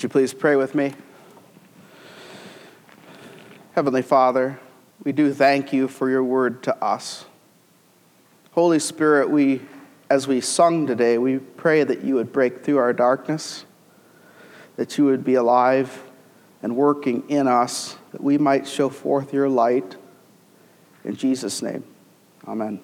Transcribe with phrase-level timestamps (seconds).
[0.00, 0.94] Would you please pray with me?
[3.74, 4.58] Heavenly Father,
[5.04, 7.26] we do thank you for your word to us.
[8.52, 9.60] Holy Spirit, we,
[10.08, 13.66] as we sung today, we pray that you would break through our darkness,
[14.76, 16.02] that you would be alive
[16.62, 19.96] and working in us, that we might show forth your light.
[21.04, 21.84] In Jesus' name,
[22.48, 22.80] amen.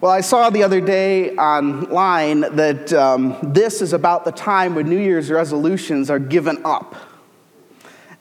[0.00, 4.88] Well, I saw the other day online that um, this is about the time when
[4.88, 6.96] New Year's resolutions are given up.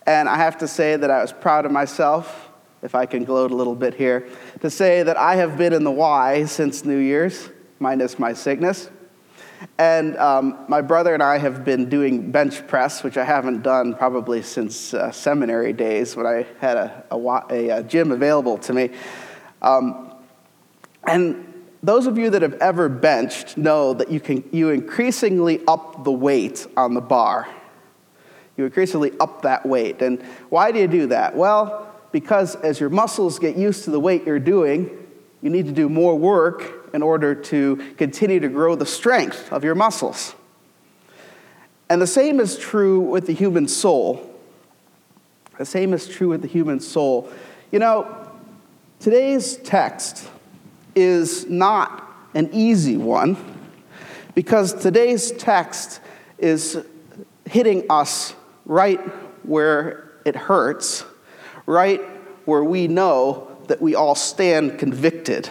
[0.05, 2.49] And I have to say that I was proud of myself,
[2.81, 4.27] if I can gloat a little bit here,
[4.59, 7.47] to say that I have been in the Y since New Year's,
[7.79, 8.89] minus my sickness.
[9.77, 13.95] And um, my brother and I have been doing bench press, which I haven't done
[13.95, 18.89] probably since uh, seminary days when I had a, a, a gym available to me.
[19.61, 20.13] Um,
[21.07, 21.48] and
[21.81, 26.11] those of you that have ever benched know that you can you increasingly up the
[26.11, 27.47] weight on the bar.
[28.57, 30.01] You increasingly up that weight.
[30.01, 31.35] And why do you do that?
[31.35, 34.89] Well, because as your muscles get used to the weight you're doing,
[35.41, 39.63] you need to do more work in order to continue to grow the strength of
[39.63, 40.35] your muscles.
[41.89, 44.25] And the same is true with the human soul.
[45.57, 47.29] The same is true with the human soul.
[47.71, 48.29] You know,
[48.99, 50.29] today's text
[50.99, 53.37] is not an easy one
[54.35, 56.01] because today's text
[56.37, 56.77] is
[57.45, 58.99] hitting us right
[59.45, 61.05] where it hurts,
[61.65, 62.01] right
[62.45, 65.49] where we know that we all stand convicted,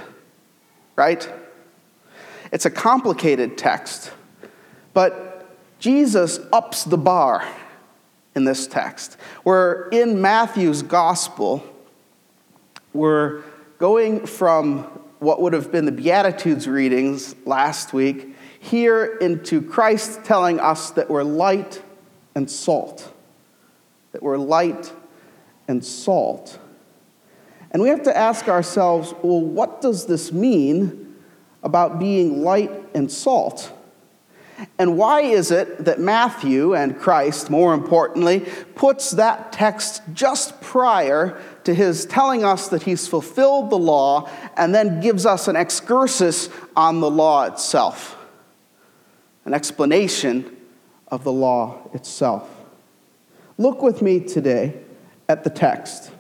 [0.96, 1.30] right?
[2.52, 4.12] It's a complicated text,
[4.92, 7.46] but Jesus ups the bar
[8.34, 9.16] in this text.
[9.44, 11.64] Where in Matthew's gospel,
[12.92, 13.42] we're
[13.78, 14.86] going from
[15.19, 21.11] what would have been the Beatitudes readings last week here into Christ telling us that
[21.11, 21.83] we're light
[22.34, 23.12] and salt.
[24.12, 24.92] That we're light
[25.67, 26.58] and salt.
[27.70, 31.17] And we have to ask ourselves well, what does this mean
[31.62, 33.73] about being light and salt?
[34.77, 38.41] And why is it that Matthew and Christ, more importantly,
[38.74, 44.74] puts that text just prior to his telling us that he's fulfilled the law and
[44.74, 48.17] then gives us an excursus on the law itself?
[49.45, 50.57] An explanation
[51.07, 52.48] of the law itself.
[53.58, 54.74] Look with me today
[55.29, 56.11] at the text.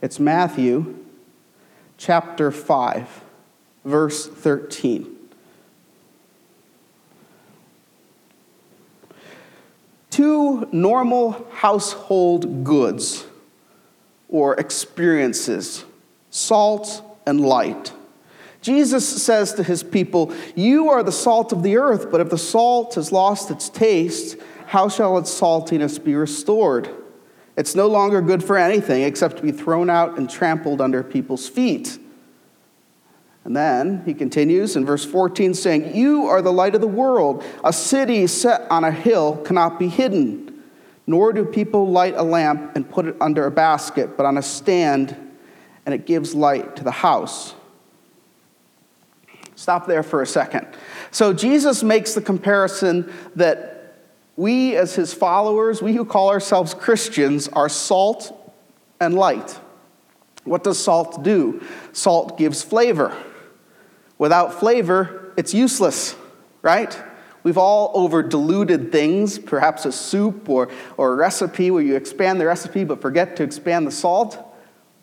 [0.00, 1.04] It's Matthew
[1.98, 3.22] chapter 5,
[3.84, 5.15] verse 13.
[10.16, 13.26] Two normal household goods
[14.30, 15.84] or experiences
[16.30, 17.92] salt and light.
[18.62, 22.38] Jesus says to his people, You are the salt of the earth, but if the
[22.38, 26.88] salt has lost its taste, how shall its saltiness be restored?
[27.58, 31.46] It's no longer good for anything except to be thrown out and trampled under people's
[31.46, 31.98] feet.
[33.46, 37.44] And then he continues in verse 14 saying, You are the light of the world.
[37.62, 40.64] A city set on a hill cannot be hidden,
[41.06, 44.42] nor do people light a lamp and put it under a basket, but on a
[44.42, 45.16] stand,
[45.86, 47.54] and it gives light to the house.
[49.54, 50.66] Stop there for a second.
[51.12, 53.94] So Jesus makes the comparison that
[54.34, 58.52] we, as his followers, we who call ourselves Christians, are salt
[59.00, 59.56] and light.
[60.42, 61.62] What does salt do?
[61.92, 63.16] Salt gives flavor.
[64.18, 66.16] Without flavor, it's useless,
[66.62, 66.98] right?
[67.42, 72.40] We've all over diluted things, perhaps a soup or, or a recipe where you expand
[72.40, 74.36] the recipe but forget to expand the salt.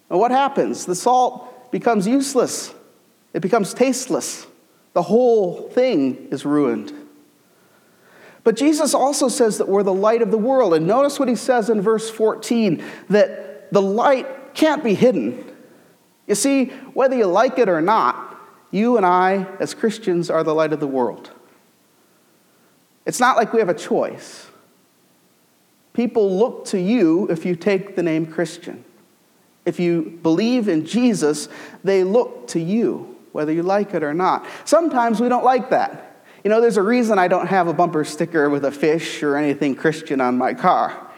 [0.10, 0.86] And what happens?
[0.86, 2.74] The salt becomes useless,
[3.34, 4.48] it becomes tasteless.
[4.94, 6.94] The whole thing is ruined.
[8.44, 10.74] But Jesus also says that we're the light of the world.
[10.74, 15.44] And notice what he says in verse 14 that the light can't be hidden.
[16.28, 18.23] You see, whether you like it or not,
[18.74, 21.32] you and I, as Christians, are the light of the world.
[23.06, 24.48] It's not like we have a choice.
[25.94, 28.84] People look to you if you take the name Christian.
[29.66, 31.50] If you believe in Jesus,
[31.84, 34.46] they look to you, whether you like it or not.
[34.66, 36.26] Sometimes we don't like that.
[36.44, 39.38] You know, there's a reason I don't have a bumper sticker with a fish or
[39.38, 41.10] anything Christian on my car.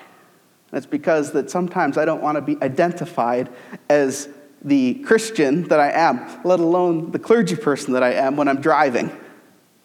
[0.71, 3.49] That's because that sometimes I don't want to be identified
[3.89, 4.27] as
[4.65, 8.59] the Christian that I am, let alone the clergy person that I am when I'm
[8.59, 9.15] driving,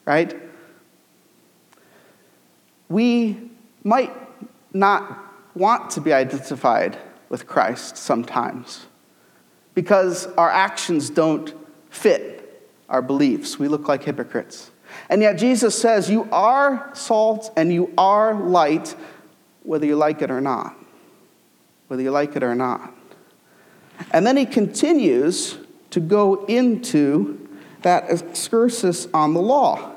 [0.06, 0.34] right?
[2.88, 3.50] We
[3.84, 4.12] might
[4.72, 5.18] not
[5.54, 6.98] want to be identified
[7.28, 8.86] with Christ sometimes
[9.74, 11.54] because our actions don't
[11.90, 13.58] fit our beliefs.
[13.58, 14.70] We look like hypocrites.
[15.10, 18.96] And yet Jesus says, You are salt and you are light,
[19.62, 20.74] whether you like it or not.
[21.88, 22.94] Whether you like it or not.
[24.12, 25.58] And then he continues
[25.90, 27.48] to go into
[27.82, 29.92] that excursus on the law.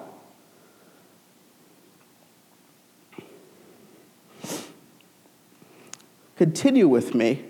[6.37, 7.45] Continue with me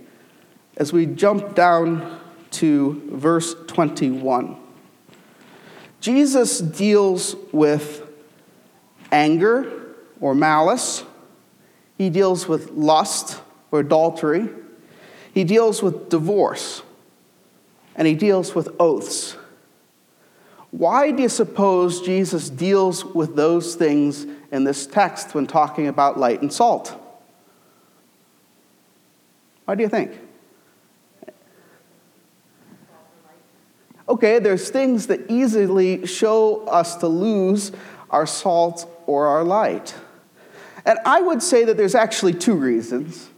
[0.78, 2.20] as we jump down
[2.52, 4.58] to verse 21.
[6.02, 8.06] Jesus deals with
[9.12, 11.04] anger or malice,
[11.98, 13.42] he deals with lust
[13.72, 14.50] or adultery,
[15.34, 16.84] he deals with divorce,
[17.96, 19.36] and he deals with oaths.
[20.72, 26.18] Why do you suppose Jesus deals with those things in this text when talking about
[26.18, 27.00] light and salt?
[29.66, 30.20] Why do you think?
[34.10, 37.72] Okay, there's things that easily show us to lose
[38.10, 39.96] our salt or our light.
[40.86, 43.30] And I would say that there's actually two reasons.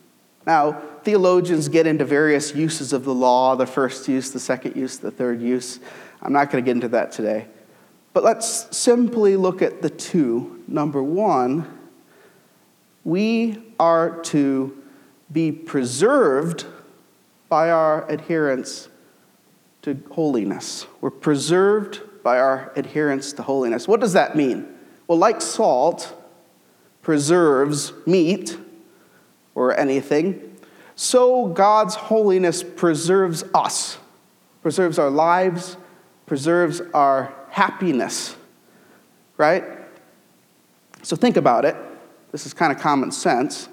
[0.48, 4.98] Now, theologians get into various uses of the law the first use, the second use,
[4.98, 5.80] the third use.
[6.22, 7.46] I'm not going to get into that today.
[8.12, 10.64] But let's simply look at the two.
[10.68, 11.68] Number one,
[13.04, 14.76] we are to
[15.32, 16.66] be preserved
[17.50, 18.90] by our adherence
[19.84, 20.88] to holiness.
[21.02, 23.88] We're preserved by our adherence to holiness.
[23.88, 24.68] What does that mean?
[25.08, 26.16] Well, like salt
[27.04, 28.58] preserves meat
[29.54, 30.45] or anything,
[30.96, 33.98] so God's holiness preserves us,
[34.62, 35.76] preserves our lives,
[36.26, 38.36] preserves our happiness,
[39.38, 39.64] right?
[41.04, 41.76] So think about it.
[42.32, 43.70] This is kind of common sense.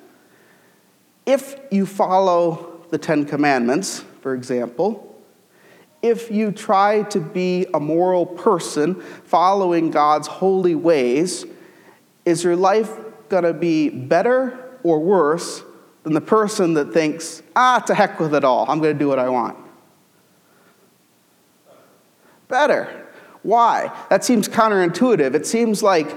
[1.25, 5.09] If you follow the Ten Commandments, for example,
[6.03, 11.47] if you try to be a moral person following God's holy ways,
[12.25, 12.91] is your life
[13.29, 15.63] going to be better or worse
[16.03, 19.09] than the person that thinks, ah, to heck with it all, I'm going to do
[19.09, 19.57] what I want?
[22.49, 23.07] Better.
[23.43, 23.91] Why?
[24.11, 25.35] That seems counterintuitive.
[25.35, 26.15] It seems like,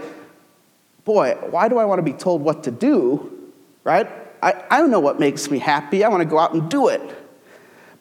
[1.03, 3.51] boy, why do I want to be told what to do?
[3.83, 4.07] Right?
[4.41, 6.03] I, I don't know what makes me happy.
[6.03, 7.01] I want to go out and do it.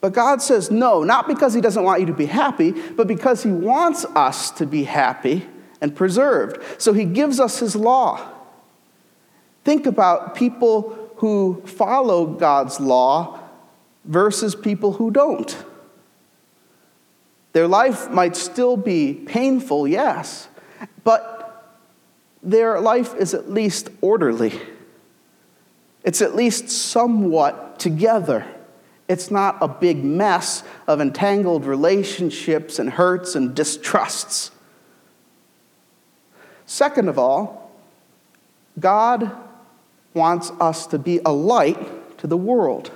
[0.00, 3.42] But God says no, not because He doesn't want you to be happy, but because
[3.42, 5.46] He wants us to be happy
[5.80, 6.62] and preserved.
[6.80, 8.20] So He gives us His law.
[9.64, 13.40] Think about people who follow God's law
[14.04, 15.56] versus people who don't.
[17.52, 20.48] Their life might still be painful, yes,
[21.04, 21.74] but
[22.42, 24.60] their life is at least orderly.
[26.02, 28.46] It's at least somewhat together.
[29.08, 34.50] It's not a big mess of entangled relationships and hurts and distrusts.
[36.66, 37.70] Second of all,
[38.80, 39.30] God
[40.14, 42.90] wants us to be a light to the world.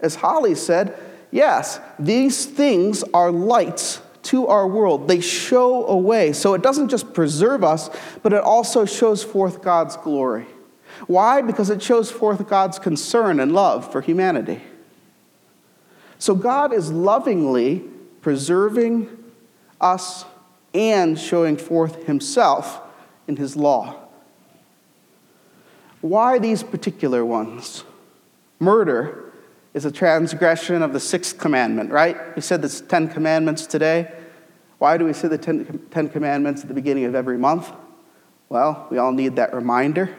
[0.00, 0.96] As Holly said,
[1.30, 5.08] yes, these things are lights to our world.
[5.08, 6.32] They show a way.
[6.32, 7.90] So it doesn't just preserve us,
[8.22, 10.46] but it also shows forth God's glory.
[11.06, 11.42] Why?
[11.42, 14.60] Because it shows forth God's concern and love for humanity.
[16.18, 17.84] So God is lovingly
[18.20, 19.08] preserving
[19.80, 20.24] us
[20.74, 22.80] and showing forth himself
[23.26, 24.07] in his law.
[26.00, 27.84] Why these particular ones?
[28.58, 29.32] Murder
[29.74, 32.34] is a transgression of the sixth commandment, right?
[32.34, 34.12] We said the Ten Commandments today.
[34.78, 37.70] Why do we say the Ten, Ten Commandments at the beginning of every month?
[38.48, 40.14] Well, we all need that reminder.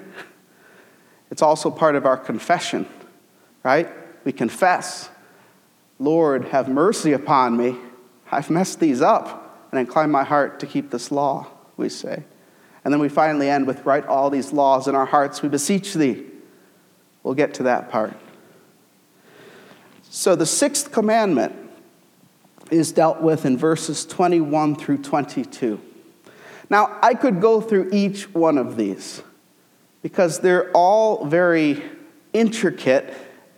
[1.31, 2.87] It's also part of our confession,
[3.63, 3.89] right?
[4.25, 5.09] We confess
[5.99, 7.77] Lord, have mercy upon me.
[8.31, 12.23] I've messed these up, and incline my heart to keep this law, we say.
[12.83, 15.93] And then we finally end with, Write all these laws in our hearts, we beseech
[15.93, 16.25] thee.
[17.23, 18.15] We'll get to that part.
[20.09, 21.55] So the sixth commandment
[22.71, 25.79] is dealt with in verses 21 through 22.
[26.69, 29.23] Now, I could go through each one of these
[30.01, 31.83] because they're all very
[32.33, 33.13] intricate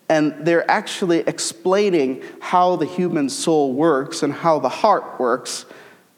[0.09, 5.65] and they're actually explaining how the human soul works and how the heart works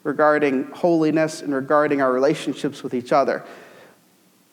[0.04, 3.44] regarding holiness and regarding our relationships with each other.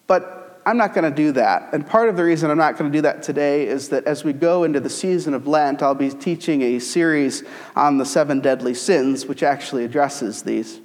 [0.08, 1.74] But I'm not going to do that.
[1.74, 4.24] And part of the reason I'm not going to do that today is that as
[4.24, 7.44] we go into the season of Lent, I'll be teaching a series
[7.76, 10.80] on the seven deadly sins, which actually addresses these.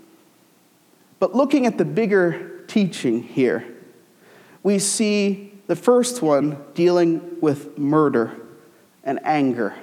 [1.18, 3.66] But looking at the bigger teaching here,
[4.62, 8.40] we see the first one dealing with murder
[9.04, 9.74] and anger,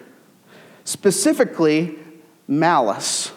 [0.85, 1.99] specifically
[2.47, 3.31] malice.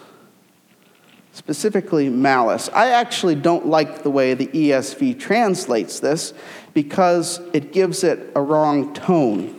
[1.37, 2.67] Specifically malice.
[2.73, 6.33] I actually don't like the way the ESV translates this
[6.73, 9.53] because it gives it a wrong tone.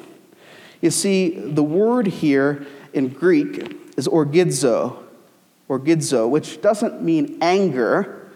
[0.81, 4.97] You see, the word here in Greek is orgidzo,
[5.69, 8.29] orgidzo, which doesn't mean anger,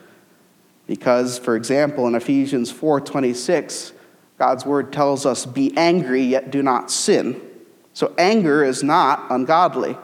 [0.87, 3.93] because, for example, in Ephesians 4:26,
[4.39, 7.41] God's word tells us, "Be angry, yet do not sin."
[7.93, 9.97] So anger is not ungodly.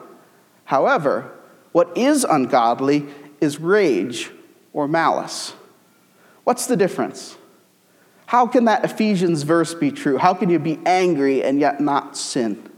[0.64, 1.30] However,
[1.71, 3.07] what is ungodly
[3.40, 4.30] is rage
[4.73, 5.54] or malice.
[6.45, 7.37] What's the difference?
[8.26, 10.18] How can that Ephesians verse be true?
[10.18, 12.71] How can you be angry and yet not sin?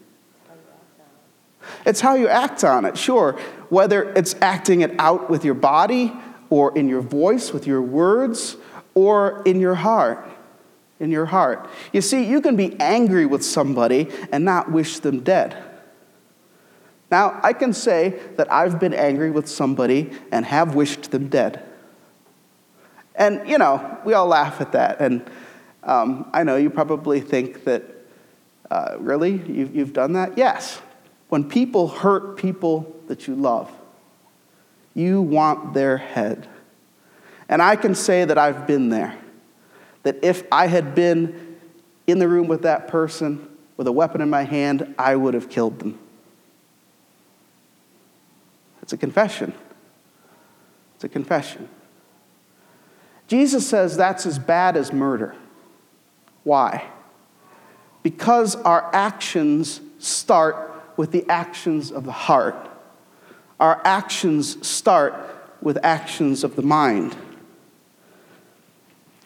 [1.84, 3.32] It's how you act on it, sure.
[3.68, 6.12] Whether it's acting it out with your body
[6.50, 8.56] or in your voice, with your words,
[8.94, 10.28] or in your heart.
[10.98, 11.68] In your heart.
[11.92, 15.56] You see, you can be angry with somebody and not wish them dead.
[17.10, 21.62] Now, I can say that I've been angry with somebody and have wished them dead.
[23.16, 25.00] And, you know, we all laugh at that.
[25.00, 25.28] And
[25.82, 27.82] um, I know you probably think that,
[28.70, 29.32] uh, really?
[29.32, 30.38] You've, you've done that?
[30.38, 30.80] Yes.
[31.28, 33.70] When people hurt people that you love,
[34.94, 36.48] you want their head.
[37.48, 39.18] And I can say that I've been there.
[40.04, 41.58] That if I had been
[42.06, 45.48] in the room with that person with a weapon in my hand, I would have
[45.48, 45.98] killed them.
[48.90, 49.54] It's a confession.
[50.96, 51.68] It's a confession.
[53.28, 55.36] Jesus says that's as bad as murder.
[56.42, 56.88] Why?
[58.02, 62.68] Because our actions start with the actions of the heart.
[63.60, 65.14] Our actions start
[65.62, 67.16] with actions of the mind.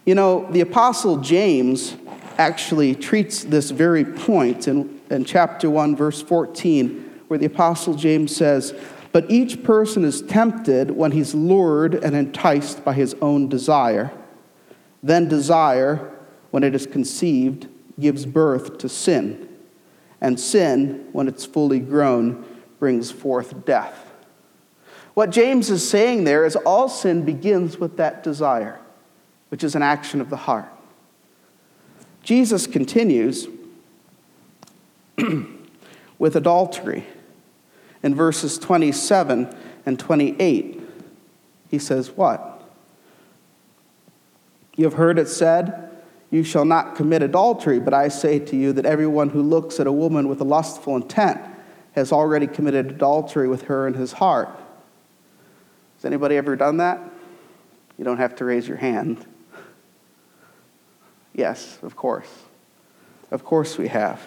[0.05, 1.97] You know, the Apostle James
[2.37, 8.37] actually treats this very point in, in chapter 1, verse 14, where the Apostle James
[8.37, 8.75] says,
[9.15, 14.11] But each person is tempted when he's lured and enticed by his own desire.
[15.05, 16.11] Then desire,
[16.51, 17.69] when it is conceived,
[18.01, 19.49] gives birth to sin.
[20.21, 22.45] And sin, when it's fully grown,
[22.81, 24.11] brings forth death.
[25.15, 28.81] What James is saying there is all sin begins with that desire,
[29.51, 30.67] which is an action of the heart.
[32.25, 33.47] Jesus continues
[36.19, 37.07] with adultery.
[38.05, 39.53] In verses 27
[39.85, 40.81] and 28,
[41.71, 42.63] he says, What?
[44.77, 45.91] You have heard it said,
[46.35, 49.87] you shall not commit adultery, but I say to you that everyone who looks at
[49.87, 51.41] a woman with a lustful intent
[51.93, 54.49] has already committed adultery with her in his heart.
[55.97, 56.99] Has anybody ever done that?
[57.97, 59.25] You don't have to raise your hand.
[61.33, 62.29] Yes, of course.
[63.31, 64.21] Of course we have.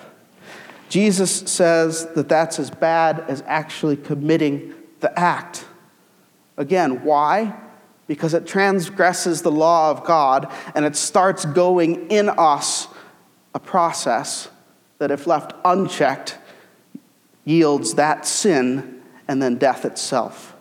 [0.89, 5.65] Jesus says that that's as bad as actually committing the act.
[6.57, 7.53] Again, why?
[8.07, 12.87] because it transgresses the law of God and it starts going in us
[13.53, 14.49] a process
[14.97, 16.37] that, if left unchecked,
[17.45, 20.55] yields that sin and then death itself.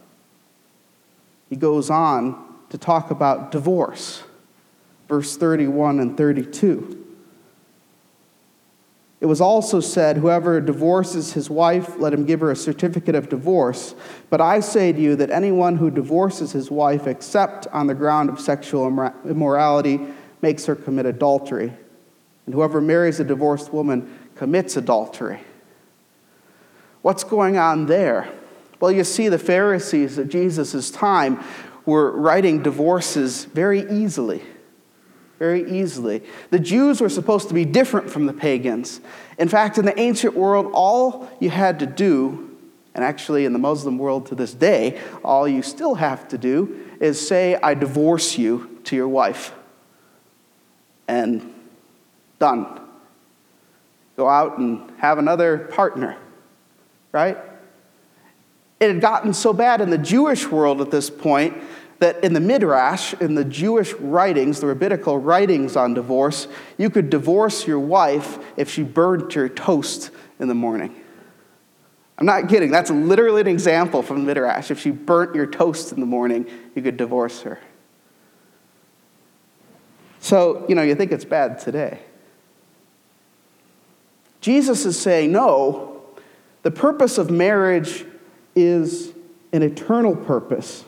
[1.49, 4.25] He goes on to talk about divorce,
[5.09, 7.06] verse 31 and 32.
[9.21, 13.29] It was also said, Whoever divorces his wife, let him give her a certificate of
[13.29, 13.95] divorce.
[14.29, 18.29] But I say to you that anyone who divorces his wife, except on the ground
[18.29, 18.87] of sexual
[19.25, 20.01] immorality,
[20.43, 21.73] makes her commit adultery.
[22.45, 25.41] And whoever marries a divorced woman commits adultery.
[27.01, 28.29] What's going on there?
[28.81, 31.43] Well, you see, the Pharisees at Jesus' time
[31.87, 34.43] were writing divorces very easily
[35.39, 36.23] very easily.
[36.51, 39.01] The Jews were supposed to be different from the pagans.
[39.39, 42.57] In fact, in the ancient world, all you had to do,
[42.95, 46.85] and actually in the Muslim world to this day, all you still have to do
[47.01, 49.53] is say, I divorce you to your wife.
[51.09, 51.55] And
[52.39, 52.81] done.
[54.17, 56.17] Go out and have another partner,
[57.13, 57.37] right?
[58.81, 61.57] It had gotten so bad in the Jewish world at this point
[61.99, 67.11] that in the Midrash, in the Jewish writings, the rabbinical writings on divorce, you could
[67.11, 70.95] divorce your wife if she burned your toast in the morning.
[72.19, 72.71] I'm not kidding.
[72.71, 74.71] That's literally an example from Midrash.
[74.71, 77.61] If she burnt your toast in the morning, you could divorce her.
[80.21, 82.01] So, you know, you think it's bad today.
[84.41, 86.03] Jesus is saying, no,
[86.63, 88.05] the purpose of marriage
[88.55, 89.13] is
[89.53, 90.85] an eternal purpose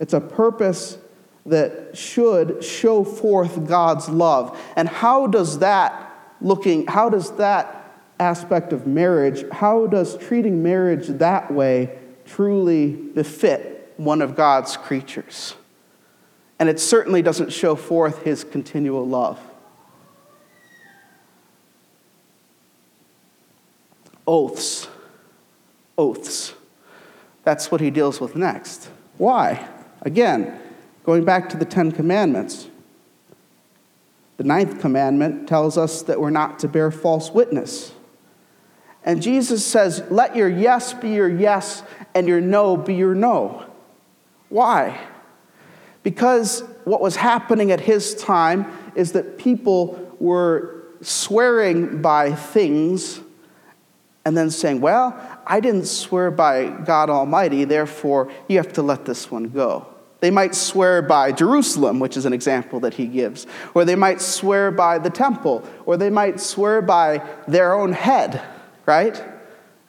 [0.00, 0.98] it's a purpose
[1.46, 4.58] that should show forth God's love.
[4.76, 7.80] And how does that looking, how does that
[8.18, 15.54] aspect of marriage, how does treating marriage that way truly befit one of God's creatures.
[16.58, 19.38] And it certainly doesn't show forth his continual love.
[24.26, 24.88] Oaths.
[25.98, 26.54] Oaths.
[27.42, 28.88] That's what he deals with next.
[29.18, 29.68] Why?
[30.04, 30.58] Again,
[31.04, 32.68] going back to the Ten Commandments.
[34.36, 37.92] The ninth commandment tells us that we're not to bear false witness.
[39.04, 41.82] And Jesus says, Let your yes be your yes
[42.14, 43.66] and your no be your no.
[44.48, 44.98] Why?
[46.02, 53.20] Because what was happening at his time is that people were swearing by things
[54.24, 59.04] and then saying, Well, I didn't swear by God Almighty, therefore you have to let
[59.04, 59.93] this one go.
[60.24, 64.22] They might swear by Jerusalem, which is an example that he gives, or they might
[64.22, 68.40] swear by the temple, or they might swear by their own head,
[68.86, 69.22] right?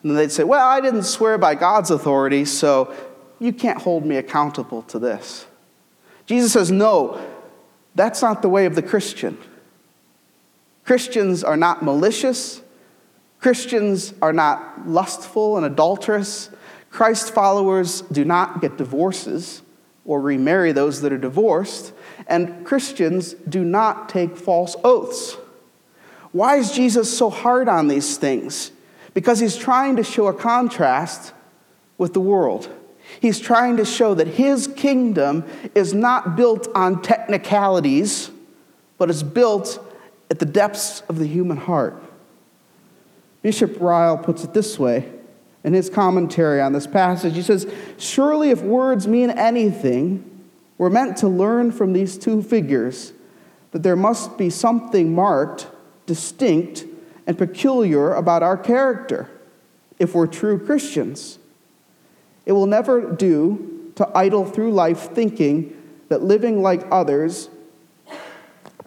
[0.02, 2.94] And they'd say, Well, I didn't swear by God's authority, so
[3.38, 5.46] you can't hold me accountable to this.
[6.26, 7.18] Jesus says, No,
[7.94, 9.38] that's not the way of the Christian.
[10.84, 12.60] Christians are not malicious.
[13.40, 16.50] Christians are not lustful and adulterous.
[16.90, 19.62] Christ followers do not get divorces
[20.06, 21.92] or remarry those that are divorced.
[22.26, 25.36] And Christians do not take false oaths.
[26.32, 28.70] Why is Jesus so hard on these things?
[29.14, 31.32] Because he's trying to show a contrast
[31.98, 32.68] with the world.
[33.20, 35.44] He's trying to show that his kingdom
[35.74, 38.30] is not built on technicalities,
[38.98, 39.82] but is built
[40.30, 42.02] at the depths of the human heart.
[43.42, 45.10] Bishop Ryle puts it this way
[45.66, 47.34] in his commentary on this passage.
[47.34, 50.44] He says, Surely if words mean anything,
[50.78, 53.12] we're meant to learn from these two figures
[53.72, 55.66] that there must be something marked,
[56.06, 56.84] distinct,
[57.26, 59.28] and peculiar about our character
[59.98, 61.40] if we're true Christians.
[62.46, 65.76] It will never do to idle through life thinking
[66.08, 67.48] that living like others,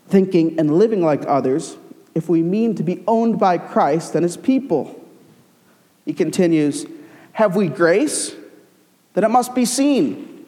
[0.08, 1.76] thinking and living like others
[2.16, 4.99] if we mean to be owned by Christ and his people.
[6.06, 6.86] He continues
[7.34, 8.36] Have we grace?
[9.14, 10.46] Then it must be seen.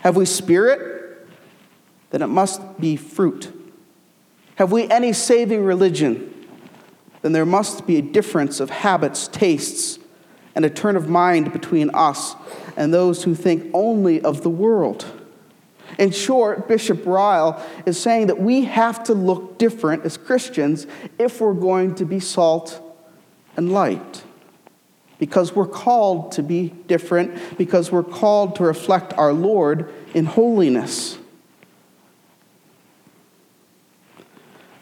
[0.00, 1.28] Have we spirit?
[2.10, 3.52] Then it must be fruit.
[4.56, 6.32] Have we any saving religion?
[7.22, 9.98] Then there must be a difference of habits, tastes,
[10.54, 12.34] and a turn of mind between us
[12.76, 15.04] and those who think only of the world.
[15.98, 20.86] In short, Bishop Ryle is saying that we have to look different as Christians
[21.18, 22.80] if we're going to be salt
[23.56, 24.24] and light.
[25.18, 31.18] Because we're called to be different, because we're called to reflect our Lord in holiness.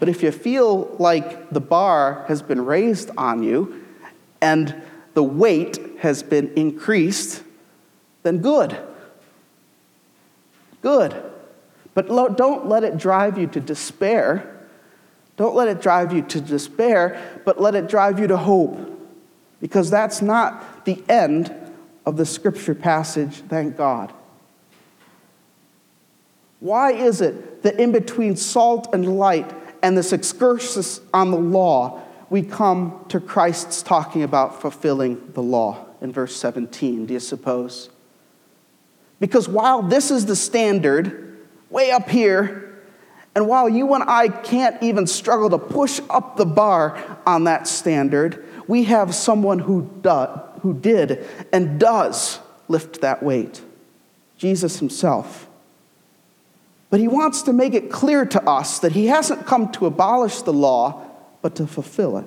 [0.00, 3.84] But if you feel like the bar has been raised on you
[4.42, 4.74] and
[5.14, 7.42] the weight has been increased,
[8.22, 8.76] then good.
[10.82, 11.14] Good.
[11.94, 14.66] But don't let it drive you to despair.
[15.36, 18.93] Don't let it drive you to despair, but let it drive you to hope.
[19.64, 21.50] Because that's not the end
[22.04, 24.12] of the scripture passage, thank God.
[26.60, 29.50] Why is it that in between salt and light
[29.82, 35.86] and this excursus on the law, we come to Christ's talking about fulfilling the law
[36.02, 37.88] in verse 17, do you suppose?
[39.18, 41.38] Because while this is the standard,
[41.70, 42.82] way up here,
[43.34, 47.66] and while you and I can't even struggle to push up the bar on that
[47.66, 50.26] standard, we have someone who, do,
[50.62, 53.62] who did and does lift that weight
[54.36, 55.48] Jesus himself.
[56.90, 60.42] But he wants to make it clear to us that he hasn't come to abolish
[60.42, 61.02] the law,
[61.42, 62.26] but to fulfill it.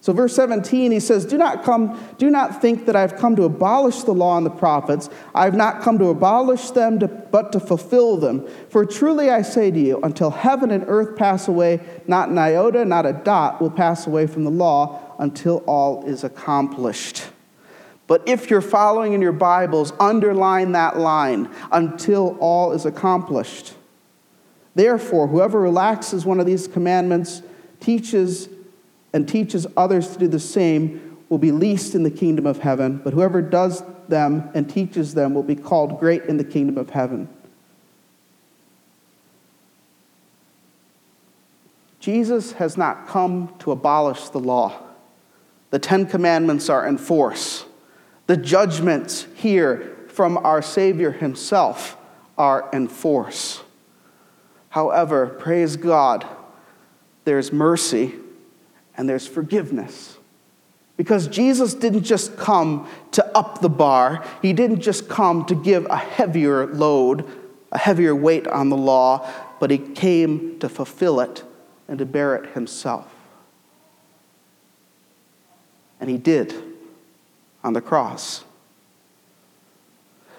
[0.00, 3.36] So verse 17 he says, "Do not come do not think that I have come
[3.36, 5.08] to abolish the law and the prophets.
[5.34, 8.46] I have not come to abolish them to, but to fulfill them.
[8.68, 12.84] For truly I say to you, until heaven and earth pass away, not an iota,
[12.84, 17.24] not a dot will pass away from the law until all is accomplished."
[18.06, 23.74] But if you're following in your Bibles, underline that line until all is accomplished.
[24.74, 27.42] Therefore, whoever relaxes one of these commandments
[27.80, 28.48] teaches
[29.12, 33.00] and teaches others to do the same will be least in the kingdom of heaven,
[33.02, 36.90] but whoever does them and teaches them will be called great in the kingdom of
[36.90, 37.28] heaven.
[42.00, 44.74] Jesus has not come to abolish the law.
[45.74, 47.64] The Ten Commandments are in force.
[48.28, 51.96] The judgments here from our Savior Himself
[52.38, 53.60] are in force.
[54.68, 56.28] However, praise God,
[57.24, 58.14] there's mercy
[58.96, 60.16] and there's forgiveness.
[60.96, 65.86] Because Jesus didn't just come to up the bar, he didn't just come to give
[65.86, 67.26] a heavier load,
[67.72, 71.42] a heavier weight on the law, but he came to fulfill it
[71.88, 73.13] and to bear it himself.
[76.04, 76.54] And he did
[77.62, 78.44] on the cross.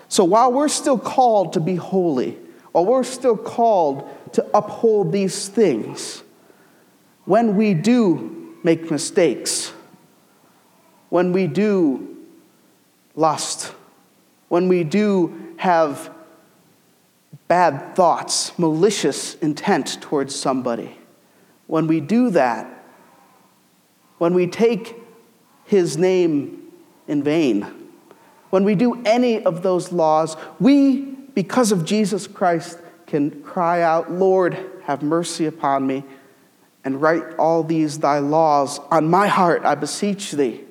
[0.09, 2.37] So while we're still called to be holy,
[2.71, 6.21] while we're still called to uphold these things,
[7.25, 9.73] when we do make mistakes,
[11.09, 12.15] when we do
[13.15, 13.73] lust,
[14.49, 16.11] when we do have
[17.47, 20.95] bad thoughts, malicious intent towards somebody,
[21.65, 22.85] when we do that,
[24.19, 25.01] when we take
[25.65, 26.71] his name
[27.07, 27.67] in vain,
[28.49, 31.01] when we do any of those laws, we,
[31.33, 36.03] because of Jesus Christ, can cry out, Lord, have mercy upon me,
[36.83, 40.61] and write all these thy laws on my heart, I beseech thee.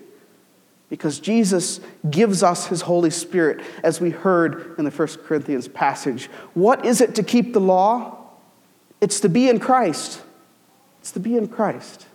[0.89, 6.27] Because Jesus gives us his Holy Spirit, as we heard in the First Corinthians passage.
[6.55, 8.19] What is it to keep the law?
[9.01, 10.23] It's to be in Christ.
[11.01, 12.07] It's to be in Christ.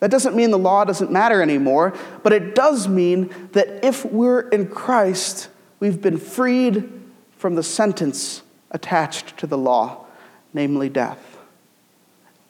[0.00, 4.48] That doesn't mean the law doesn't matter anymore, but it does mean that if we're
[4.48, 5.48] in Christ,
[5.80, 6.90] we've been freed
[7.38, 10.04] from the sentence attached to the law,
[10.52, 11.38] namely death.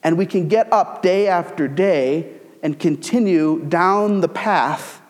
[0.03, 2.31] And we can get up day after day
[2.61, 5.01] and continue down the path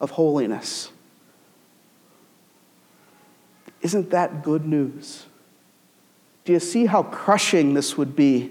[0.00, 0.90] of holiness.
[3.80, 5.26] Isn't that good news?
[6.44, 8.50] Do you see how crushing this would be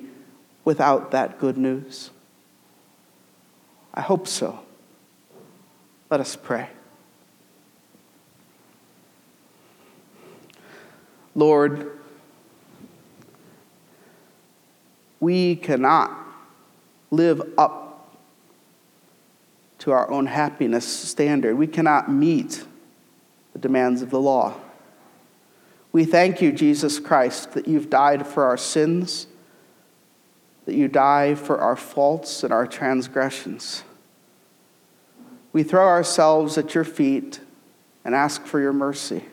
[0.63, 2.11] without that good news?
[3.97, 4.59] I hope so.
[6.11, 6.69] Let us pray.
[11.33, 11.97] Lord,
[15.19, 16.15] we cannot
[17.09, 18.15] live up
[19.79, 21.57] to our own happiness standard.
[21.57, 22.63] We cannot meet
[23.53, 24.53] the demands of the law.
[25.91, 29.25] We thank you, Jesus Christ, that you've died for our sins,
[30.67, 33.83] that you die for our faults and our transgressions.
[35.53, 37.39] We throw ourselves at your feet
[38.03, 39.23] and ask for your mercy.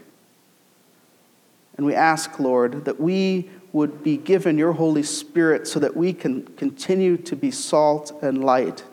[1.77, 6.13] And we ask, Lord, that we would be given your Holy Spirit so that we
[6.13, 8.85] can continue to be salt and light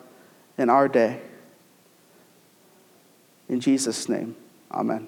[0.57, 1.21] in our day.
[3.49, 4.35] In Jesus' name,
[4.71, 5.07] amen.